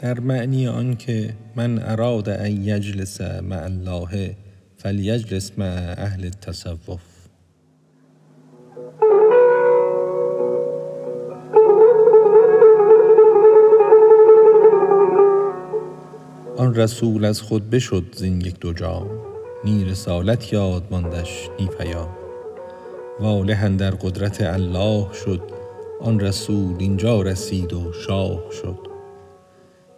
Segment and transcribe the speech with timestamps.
[0.00, 4.36] در معنی آنکه من اراد ان یجلس مع الله
[4.76, 7.00] فلیجلس مع اهل التصوف.
[16.56, 19.10] آن رسول از خود بشد زین یک دو جام
[19.64, 22.08] نی رسالت یاد ماندش نی پیام.
[23.20, 25.42] واله اندر قدرت الله شد
[26.00, 28.97] آن رسول اینجا رسید و شاه شد.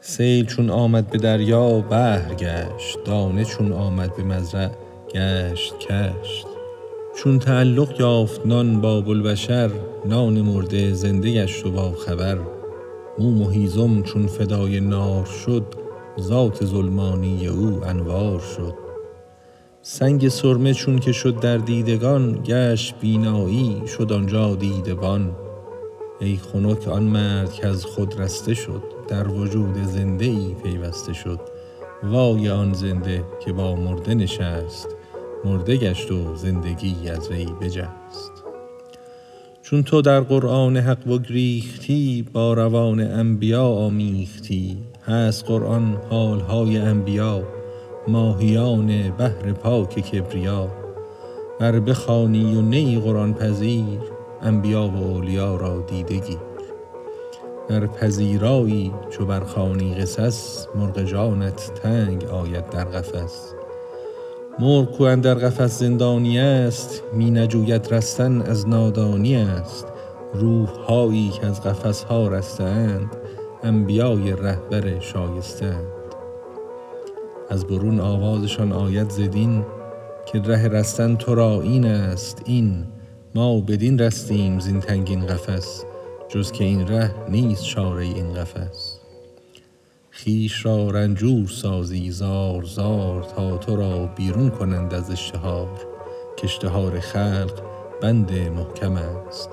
[0.02, 3.04] سیل چون آمد به دریا بحر گشت.
[3.04, 4.70] دانه چون آمد به مزرع
[5.14, 6.46] گشت کشت.
[7.16, 9.70] چون تعلق یافت نان با بوالبشر
[10.06, 12.38] نان مرده زنده گشت و باخبر
[13.18, 15.64] موم و هیزم چون فدای نار شد
[16.20, 18.74] ذات ظلمانی او انوار شد.
[19.82, 25.36] سنگ سرمه چون که شد در دیدگان گشت بینایی شد آنجا دیده بان
[26.20, 28.99] ای خنک آن مرد کز خود رسته شد.
[29.10, 31.40] در وجود زنده ای پیوسته شد.
[32.02, 34.88] وای آن زنده که با مرده نشست.
[35.44, 38.32] مرده گشت و زندگی از وی بجست.
[39.62, 44.78] چون تو در قرآن حق بگریختی با روان انبیا آمیختی.
[45.06, 47.42] هست قرآن حال های انبیا
[48.08, 50.68] ماهیان بحر پاک کبریا.
[51.60, 54.00] ور بخوانی و نه ای قرآن پذیر
[54.42, 56.49] انبیا و اولیا را دیده
[57.70, 63.54] ور پذیرایی چو برخوانی قصص مرغ جانت تنگ آید در قفس.
[64.58, 69.86] مرغ کو اندر قفس زندانی است می نجوید رستن از نادانی است.
[70.34, 73.16] روح هایی کز قفس ها رسته اند
[73.62, 75.86] انبیای رهبر شایسته اند
[77.50, 79.64] از برون آوازشان آید ز دین
[80.26, 82.84] که ره رستن تو را این است این
[83.34, 85.84] ما بدین رستیم زین تنگین قفس.
[86.30, 89.00] جز که این ره نیست چاره این قفس.
[90.12, 95.86] خویش را رنجور سازی زار زار تا تو را بیرون کنند از اشتهار.
[96.40, 97.62] کاشتهار خلق
[98.02, 99.50] بند محکم است.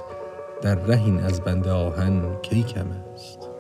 [0.62, 3.57] در ره این از بند آهن کی کم است؟